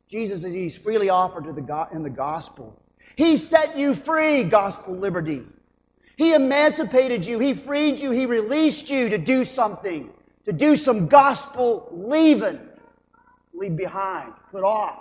[0.08, 2.82] Jesus as He's freely offered to the in the gospel.
[3.14, 5.44] He set you free, gospel liberty.
[6.16, 7.38] He emancipated you.
[7.38, 8.10] He freed you.
[8.10, 10.10] He released you to do something,
[10.46, 12.58] to do some gospel leaving,
[13.54, 14.98] leave behind, put off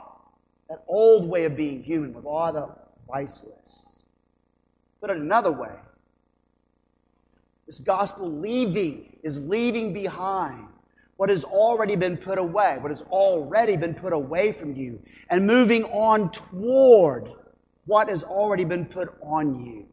[0.70, 2.81] that old way of being human with all the
[3.12, 3.89] priceless.
[5.02, 5.76] Put it another way
[7.67, 10.67] this gospel leaving is leaving behind
[11.15, 15.47] what has already been put away, what has already been put away from you, and
[15.47, 17.32] moving on toward
[17.86, 19.86] what has already been put on you.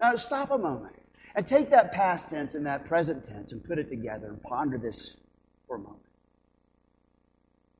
[0.00, 0.94] Now, stop a moment
[1.34, 4.78] and take that past tense and that present tense and put it together and ponder
[4.78, 5.16] this
[5.66, 6.02] for a moment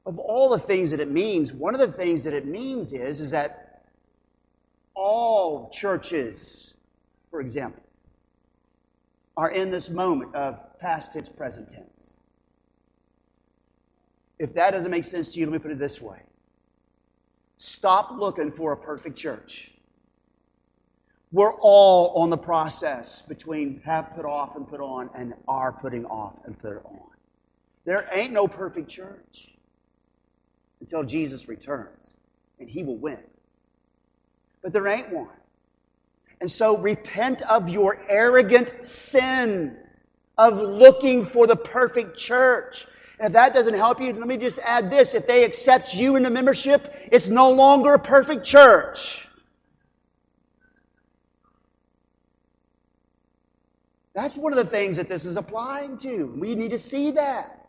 [0.04, 3.20] of all the things that it means, one of the things that it means is,
[3.20, 3.61] is that
[4.94, 6.74] all churches,
[7.30, 7.82] for example,
[9.36, 12.12] are in this moment of past tense, present tense.
[14.38, 16.18] If that doesn't make sense to you, let me put it this way
[17.56, 19.70] stop looking for a perfect church.
[21.30, 26.04] We're all on the process between have put off and put on and are putting
[26.06, 27.08] off and put on.
[27.84, 29.48] There ain't no perfect church
[30.80, 32.10] until Jesus returns,
[32.58, 33.18] and he will win.
[34.62, 35.28] But there ain't one.
[36.40, 39.76] And so repent of your arrogant sin
[40.38, 42.86] of looking for the perfect church.
[43.18, 45.14] And if that doesn't help you, let me just add this.
[45.14, 49.28] If they accept you into membership, it's no longer a perfect church.
[54.14, 56.34] That's one of the things that this is applying to.
[56.36, 57.68] We need to see that.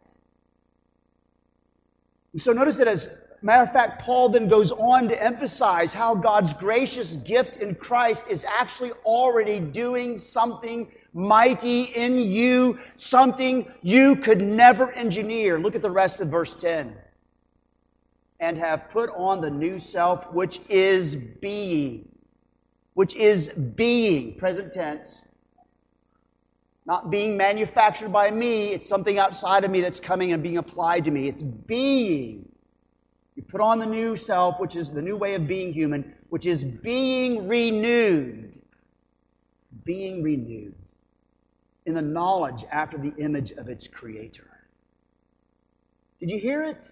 [2.37, 6.53] So notice that as matter of fact, Paul then goes on to emphasize how God's
[6.53, 14.41] gracious gift in Christ is actually already doing something mighty in you, something you could
[14.41, 15.59] never engineer.
[15.59, 16.95] Look at the rest of verse 10.
[18.39, 22.09] And have put on the new self, which is being,
[22.93, 25.21] which is being, present tense,
[26.85, 28.67] not being manufactured by me.
[28.73, 31.27] It's something outside of me that's coming and being applied to me.
[31.27, 32.52] It's being.
[33.35, 36.45] You put on the new self, which is the new way of being human, which
[36.45, 38.53] is being renewed.
[39.83, 40.75] Being renewed
[41.85, 44.49] in the knowledge after the image of its creator.
[46.19, 46.89] Did you hear it?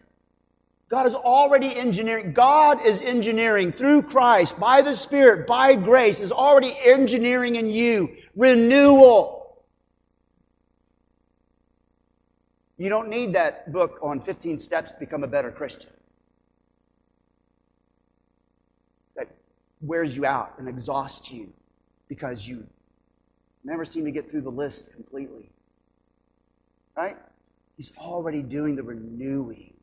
[0.89, 2.33] God is already engineering.
[2.33, 8.17] God is engineering through Christ, by the Spirit, by grace, is already engineering in you
[8.35, 9.63] renewal.
[12.77, 15.91] You don't need that book on 15 steps to become a better Christian.
[19.15, 19.29] That
[19.81, 21.51] wears you out and exhausts you
[22.07, 22.65] because you
[23.63, 25.49] never seem to get through the list completely.
[26.95, 27.17] Right?
[27.77, 29.73] He's already doing the renewing.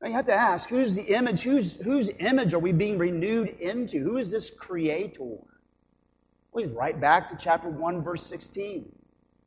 [0.00, 1.40] Now you have to ask, who's the image?
[1.42, 3.98] Whose, whose image are we being renewed into?
[3.98, 5.20] Who is this creator?
[5.20, 8.90] Well, he's right back to chapter 1, verse 16.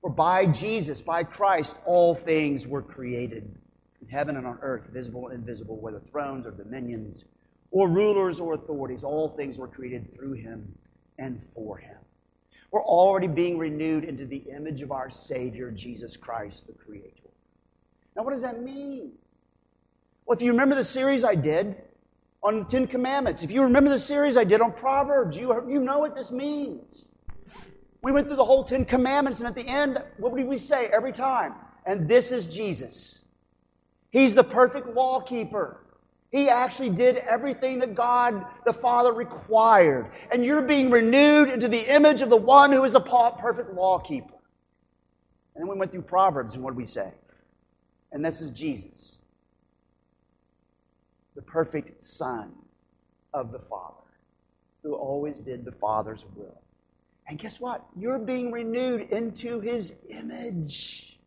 [0.02, 3.56] For by Jesus, by Christ, all things were created
[4.02, 7.26] in heaven and on earth, visible and invisible, whether thrones or dominions
[7.71, 9.03] or rulers or authorities.
[9.03, 10.73] All things were created through him
[11.17, 11.97] and for him.
[12.71, 17.29] We're already being renewed into the image of our Savior, Jesus Christ, the Creator.
[18.15, 19.12] Now, what does that mean?
[20.25, 21.75] Well, if you remember the series I did
[22.43, 25.79] on the Ten Commandments, if you remember the series I did on Proverbs, you, you
[25.79, 27.05] know what this means.
[28.01, 30.88] We went through the whole Ten Commandments, and at the end, what did we say
[30.88, 31.53] every time?
[31.86, 33.20] And this is Jesus.
[34.11, 35.84] He's the perfect law keeper.
[36.32, 40.11] He actually did everything that God the Father required.
[40.32, 43.97] And you're being renewed into the image of the one who is the perfect law
[43.97, 44.36] keeper.
[45.55, 47.11] And then we went through Proverbs, and what did we say?
[48.11, 49.17] And this is Jesus,
[51.36, 52.53] the perfect Son
[53.34, 53.95] of the Father,
[54.84, 56.61] who always did the Father's will.
[57.27, 57.86] And guess what?
[57.95, 61.19] You're being renewed into his image.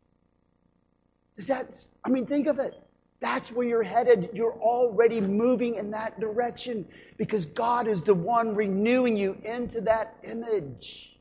[1.37, 2.82] Is that, I mean, think of it.
[3.23, 4.31] That's where you're headed.
[4.35, 6.85] You're already moving in that direction
[7.17, 11.17] because God is the one renewing you into that image.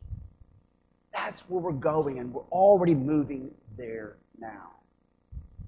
[1.14, 4.72] That's where we're going, and we're already moving there now.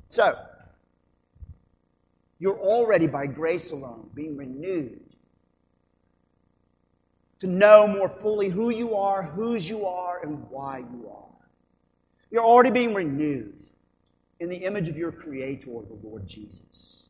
[0.09, 0.39] So,
[2.39, 5.01] you're already, by grace alone, being renewed
[7.41, 11.47] to know more fully who you are, whose you are, and why you are.
[12.31, 13.62] You're already being renewed
[14.43, 17.03] in the image of your Creator, the Lord Jesus.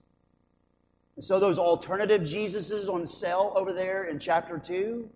[1.16, 5.10] And so, those alternative Jesuses on sale over there in chapter 2,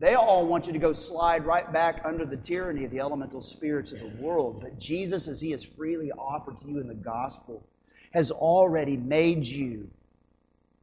[0.00, 3.40] they all want you to go slide right back under the tyranny of the elemental
[3.40, 4.60] spirits of the world.
[4.60, 7.64] But Jesus, as He has freely offered to you in the gospel,
[8.12, 9.88] has already made you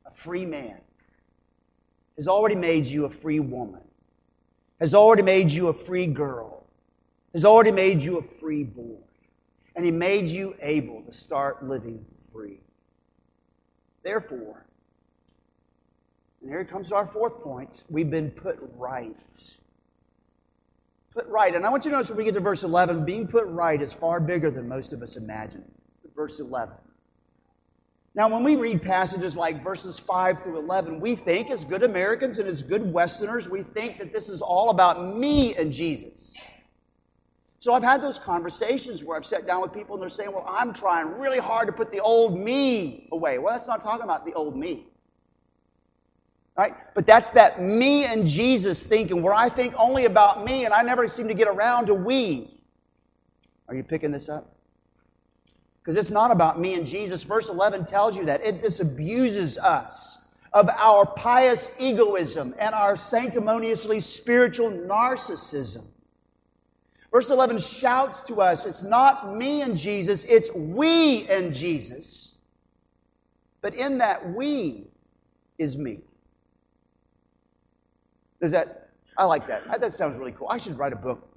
[0.06, 0.78] a free man,
[2.16, 3.82] has already made you a free woman,
[4.80, 6.66] has already made you a free girl,
[7.34, 8.98] has already made you a free boy
[9.76, 12.60] and He made you able to start living free.
[14.04, 14.66] Therefore,
[16.42, 19.16] and here comes our fourth point we've been put right.
[21.14, 21.54] Put right.
[21.54, 23.82] And I want you to notice when we get to verse 11, being put right
[23.82, 25.64] is far bigger than most of us imagine.
[26.16, 26.74] Verse 11.
[28.14, 32.40] Now, when we read passages like verses 5 through 11, we think, as good Americans
[32.40, 36.34] and as good Westerners, we think that this is all about me and Jesus.
[37.62, 40.48] So I've had those conversations where I've sat down with people and they're saying, Well,
[40.50, 43.38] I'm trying really hard to put the old me away.
[43.38, 44.88] Well, that's not talking about the old me.
[46.58, 46.74] Right?
[46.96, 50.82] But that's that me and Jesus thinking where I think only about me and I
[50.82, 52.60] never seem to get around to we.
[53.68, 54.56] Are you picking this up?
[55.84, 57.22] Because it's not about me and Jesus.
[57.22, 58.44] Verse 11 tells you that.
[58.44, 60.18] It disabuses us
[60.52, 65.84] of our pious egoism and our sanctimoniously spiritual narcissism.
[67.12, 72.36] Verse 11 shouts to us it's not me and Jesus, it's we and Jesus.
[73.62, 74.88] But in that we
[75.58, 76.00] is me.
[78.42, 79.80] Does that, I like that.
[79.80, 80.48] That sounds really cool.
[80.50, 81.32] I should write a book.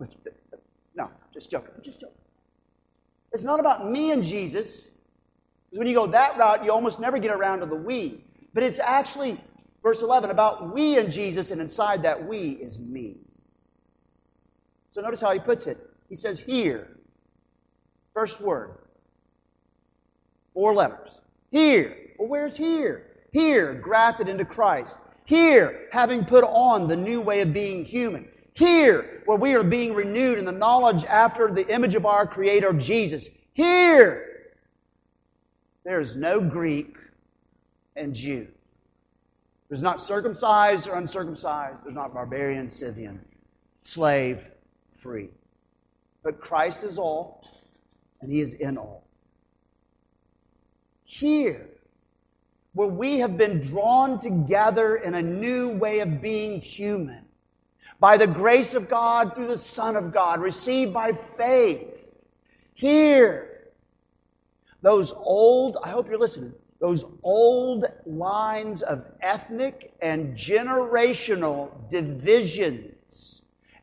[0.95, 1.75] No, just joking.
[1.83, 2.16] Just joking.
[3.33, 4.93] It's not about me and Jesus.
[5.68, 8.25] Because when you go that route, you almost never get around to the we.
[8.55, 9.39] But it's actually,
[9.83, 13.18] verse 11, about we and Jesus, and inside that we is me.
[14.95, 15.78] So notice how he puts it.
[16.09, 16.88] He says, Here.
[18.14, 18.78] First word.
[20.55, 21.11] Four letters.
[21.51, 21.97] Here.
[22.16, 23.07] Well, where's here?
[23.32, 24.97] Here, grafted into Christ.
[25.24, 28.28] Here, having put on the new way of being human.
[28.53, 32.74] Here, where we are being renewed in the knowledge after the image of our Creator,
[32.74, 33.28] Jesus.
[33.53, 34.53] Here,
[35.84, 36.97] there is no Greek
[37.97, 38.47] and Jew.
[39.68, 41.78] There's not circumcised or uncircumcised.
[41.82, 43.20] There's not barbarian, Scythian,
[43.82, 44.45] slave,
[45.05, 45.28] free.
[46.22, 47.46] But Christ is all,
[48.22, 49.07] and He is in all.
[51.05, 51.68] Here,
[52.72, 57.26] where we have been drawn together in a new way of being human,
[58.00, 62.07] by the grace of God through the Son of God, received by faith.
[62.72, 63.68] Here,
[64.80, 73.34] those old, I hope you're listening, those old lines of ethnic and generational divisions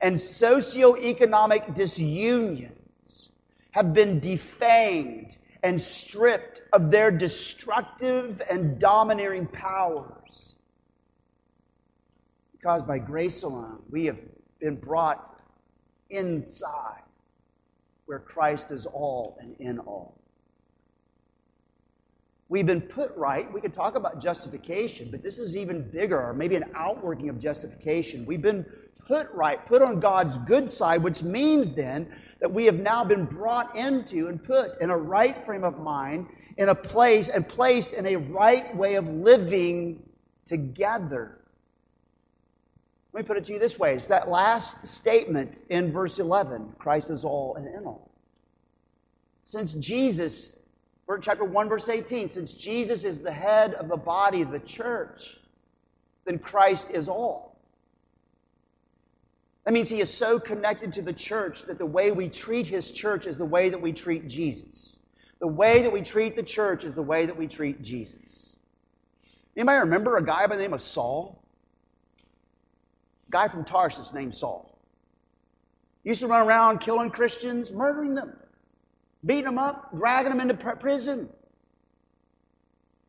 [0.01, 3.29] and socioeconomic disunions
[3.71, 10.55] have been defamed and stripped of their destructive and domineering powers.
[12.51, 14.17] Because by grace alone, we have
[14.59, 15.41] been brought
[16.09, 17.03] inside
[18.05, 20.19] where Christ is all and in all.
[22.49, 23.51] We've been put right.
[23.53, 27.39] We could talk about justification, but this is even bigger, or maybe an outworking of
[27.39, 28.25] justification.
[28.25, 28.65] We've been
[29.11, 32.09] put right, put on God's good side, which means then
[32.39, 36.27] that we have now been brought into and put in a right frame of mind,
[36.55, 40.01] in a place, and placed in a right way of living
[40.45, 41.41] together.
[43.11, 46.75] Let me put it to you this way it's that last statement in verse 11
[46.79, 48.11] Christ is all and in all.
[49.45, 50.55] Since Jesus,
[51.21, 55.35] chapter 1, verse 18, since Jesus is the head of the body, the church,
[56.23, 57.50] then Christ is all.
[59.71, 62.91] That means he is so connected to the church that the way we treat his
[62.91, 64.97] church is the way that we treat Jesus.
[65.39, 68.47] The way that we treat the church is the way that we treat Jesus.
[69.55, 71.41] Anybody remember a guy by the name of Saul?
[73.29, 74.77] A guy from Tarsus named Saul.
[76.03, 78.33] Used to run around killing Christians, murdering them,
[79.25, 81.29] beating them up, dragging them into prison.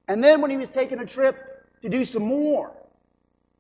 [0.06, 2.72] And then when he was taking a trip to do some more,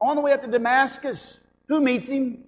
[0.00, 2.44] on the way up to Damascus, who meets him?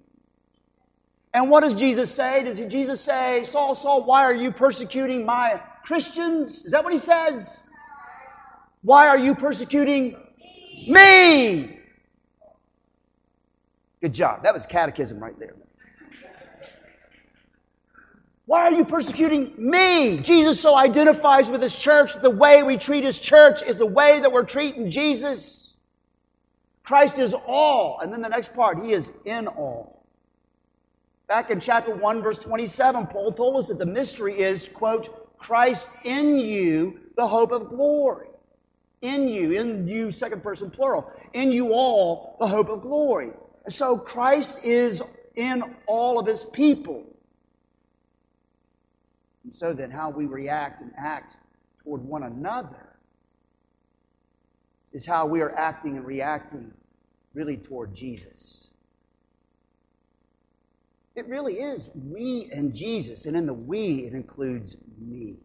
[1.35, 2.43] And what does Jesus say?
[2.43, 6.63] Does Jesus say, Saul, Saul, why are you persecuting my Christians?
[6.63, 7.61] Is that what he says?
[8.83, 10.15] Why are you persecuting
[10.87, 11.77] me?
[13.99, 14.43] Good job.
[14.43, 15.55] That was catechism right there.
[18.45, 20.19] Why are you persecuting me?
[20.19, 22.13] Jesus so identifies with his church.
[22.21, 25.73] The way we treat his church is the way that we're treating Jesus.
[26.85, 27.99] Christ is all.
[27.99, 29.94] And then the next part, he is in all.
[31.27, 35.89] Back in chapter 1, verse 27, Paul told us that the mystery is, quote, Christ
[36.03, 38.27] in you, the hope of glory.
[39.01, 41.11] In you, in you, second person plural.
[41.33, 43.31] In you all, the hope of glory.
[43.65, 45.01] And so Christ is
[45.35, 47.03] in all of his people.
[49.43, 51.37] And so then, how we react and act
[51.83, 52.97] toward one another
[54.91, 56.71] is how we are acting and reacting
[57.33, 58.64] really toward Jesus.
[61.15, 65.37] It really is we and Jesus, and in the we, it includes me.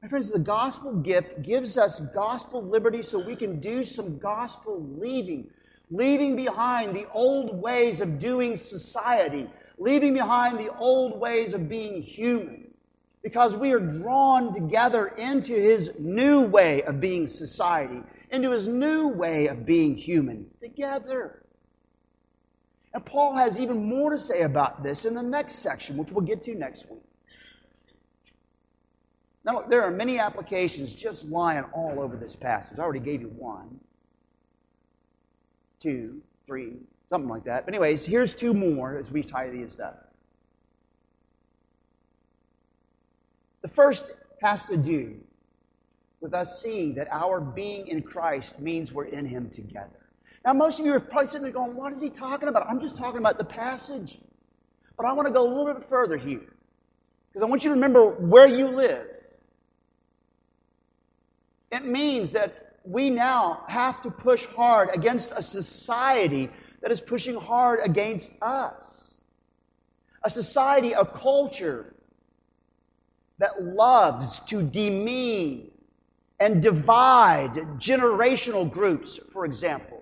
[0.00, 4.86] My friends, the gospel gift gives us gospel liberty so we can do some gospel
[4.96, 5.50] leaving,
[5.90, 12.00] leaving behind the old ways of doing society, leaving behind the old ways of being
[12.00, 12.68] human.
[13.24, 18.00] Because we are drawn together into his new way of being society,
[18.30, 21.42] into his new way of being human together.
[22.98, 26.26] And Paul has even more to say about this in the next section, which we'll
[26.26, 26.98] get to next week.
[29.44, 32.76] Now, there are many applications just lying all over this passage.
[32.76, 33.78] I already gave you one,
[35.80, 36.72] two, three,
[37.08, 37.66] Something like that.
[37.66, 40.12] But, anyways, here's two more as we tie these up.
[43.62, 44.06] The first
[44.42, 45.20] has to do
[46.20, 50.07] with us seeing that our being in Christ means we're in Him together.
[50.44, 52.66] Now, most of you are probably sitting there going, What is he talking about?
[52.68, 54.18] I'm just talking about the passage.
[54.96, 56.54] But I want to go a little bit further here.
[57.28, 59.06] Because I want you to remember where you live.
[61.70, 67.34] It means that we now have to push hard against a society that is pushing
[67.34, 69.14] hard against us.
[70.24, 71.94] A society, a culture
[73.38, 75.70] that loves to demean
[76.40, 79.97] and divide generational groups, for example,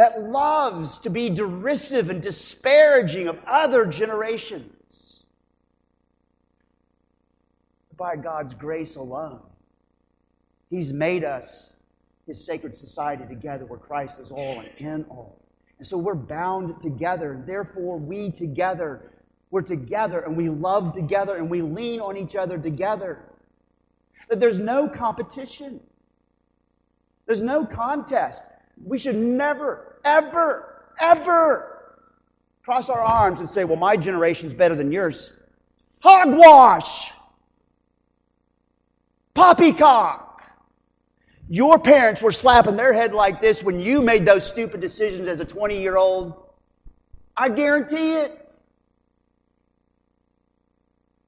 [0.00, 5.20] that loves to be derisive and disparaging of other generations.
[7.98, 9.42] By God's grace alone,
[10.70, 11.74] He's made us
[12.26, 15.38] His sacred society together where Christ is all and in all.
[15.76, 17.32] And so we're bound together.
[17.32, 19.12] and Therefore, we together,
[19.50, 23.18] we're together and we love together and we lean on each other together.
[24.30, 25.78] That there's no competition,
[27.26, 28.44] there's no contest.
[28.82, 31.96] We should never, ever, ever
[32.62, 35.30] cross our arms and say, well, my generation's better than yours.
[36.00, 37.10] Hogwash!
[39.34, 40.42] Poppycock!
[41.48, 45.40] Your parents were slapping their head like this when you made those stupid decisions as
[45.40, 46.50] a 20 year old.
[47.36, 48.36] I guarantee it.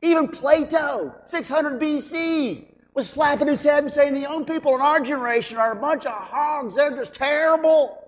[0.01, 5.01] Even Plato, 600 BC, was slapping his head and saying the young people in our
[5.01, 6.75] generation are a bunch of hogs.
[6.75, 8.02] They're just terrible.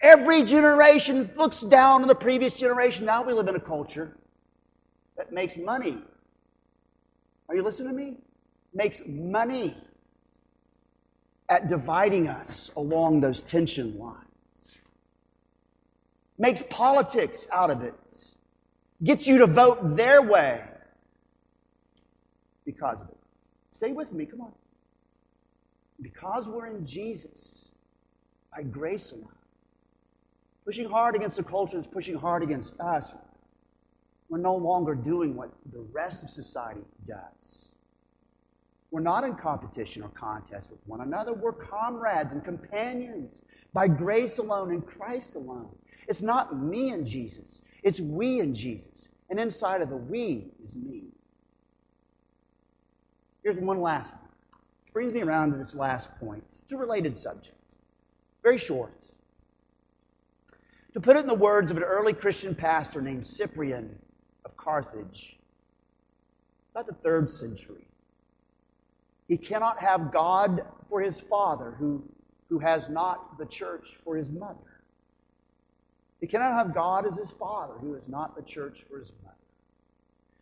[0.00, 3.04] Every generation looks down on the previous generation.
[3.04, 4.16] Now we live in a culture
[5.16, 5.98] that makes money.
[7.48, 8.16] Are you listening to me?
[8.72, 9.76] Makes money
[11.48, 14.24] at dividing us along those tension lines.
[16.38, 18.28] Makes politics out of it.
[19.02, 20.62] Gets you to vote their way
[22.64, 23.16] because of it.
[23.70, 24.52] Stay with me, come on.
[26.00, 27.68] Because we're in Jesus,
[28.54, 29.37] by grace alone,
[30.68, 33.14] pushing hard against the culture that's pushing hard against us,
[34.28, 37.68] we're no longer doing what the rest of society does.
[38.90, 41.32] We're not in competition or contest with one another.
[41.32, 43.40] We're comrades and companions
[43.72, 45.70] by grace alone and Christ alone.
[46.06, 49.08] It's not me and Jesus, it's we and Jesus.
[49.30, 51.04] And inside of the we is me.
[53.42, 54.20] Here's one last one.
[54.84, 56.44] Which brings me around to this last point.
[56.62, 57.56] It's a related subject.
[58.42, 58.92] Very short.
[60.98, 63.96] To put it in the words of an early Christian pastor named Cyprian
[64.44, 65.38] of Carthage,
[66.72, 67.86] about the third century,
[69.28, 72.02] he cannot have God for his father who,
[72.48, 74.82] who has not the church for his mother.
[76.20, 79.36] He cannot have God as his father who has not the church for his mother.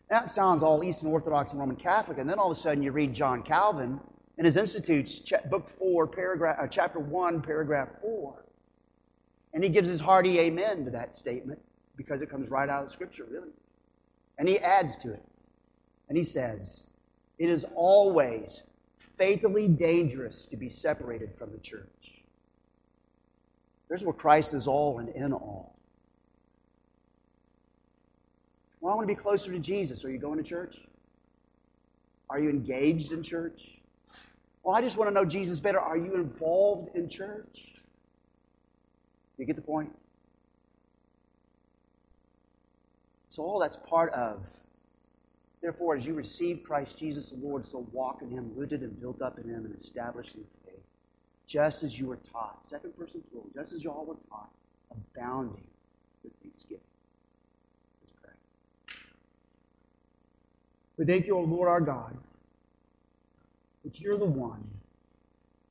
[0.09, 2.93] That sounds all Eastern Orthodox and Roman Catholic, and then all of a sudden you
[2.93, 4.01] read John Calvin
[4.39, 8.46] in his Institutes, book 4, paragraph, uh, chapter 1, paragraph 4.
[9.53, 11.61] And he gives his hearty amen to that statement
[11.97, 13.53] because it comes right out of the Scripture, really.
[14.39, 15.23] And he adds to it.
[16.09, 16.85] And he says,
[17.39, 18.63] It is always
[19.19, 21.87] fatally dangerous to be separated from the church.
[23.89, 25.77] There's where Christ is all and in all.
[28.81, 30.05] Well, I want to be closer to Jesus.
[30.05, 30.77] Are you going to church?
[32.29, 33.61] Are you engaged in church?
[34.63, 35.81] Well, I just want to know Jesus better.
[35.81, 37.75] Are you involved in church?
[39.39, 39.91] You get the point?
[43.31, 44.43] So, all that's part of.
[45.61, 49.21] Therefore, as you receive Christ Jesus the Lord, so walk in Him, rooted and built
[49.21, 50.81] up in Him, and established in faith,
[51.47, 52.65] just as you were taught.
[52.69, 54.51] Second person plural, just as you all were taught,
[54.91, 55.67] abounding
[56.23, 56.81] with thanksgiving.
[58.05, 58.33] Let's pray.
[60.97, 62.17] We thank you, O Lord our God,
[63.85, 64.65] that you're the one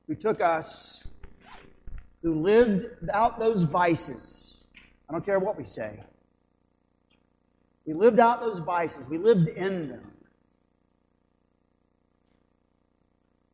[0.06, 1.04] who took us,
[2.22, 4.58] who lived out those vices.
[5.08, 6.00] I don't care what we say.
[7.84, 9.04] We lived out those vices.
[9.08, 10.10] We lived in them.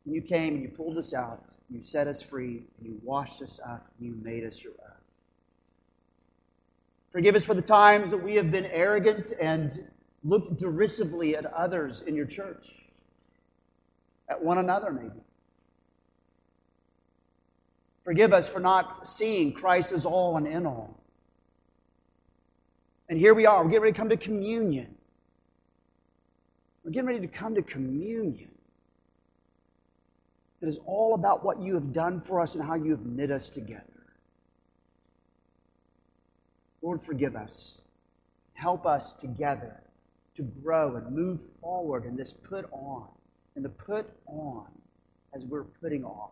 [0.05, 1.45] And you came and you pulled us out.
[1.69, 2.63] You set us free.
[2.77, 3.87] And you washed us up.
[3.99, 4.97] You made us your own.
[7.11, 9.87] Forgive us for the times that we have been arrogant and
[10.23, 12.69] looked derisively at others in your church,
[14.29, 15.21] at one another, maybe.
[18.03, 21.01] Forgive us for not seeing Christ as all and in all.
[23.09, 23.63] And here we are.
[23.63, 24.95] We're getting ready to come to communion.
[26.83, 28.51] We're getting ready to come to communion.
[30.61, 33.31] That is all about what you have done for us and how you have knit
[33.31, 33.83] us together.
[36.81, 37.79] Lord, forgive us.
[38.53, 39.81] Help us together
[40.35, 43.07] to grow and move forward in this put on,
[43.55, 44.67] and the put on
[45.35, 46.31] as we're putting off.